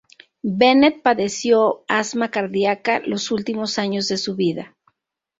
[0.61, 4.75] Bennett padeció asma cardíaca los últimos años de su vida.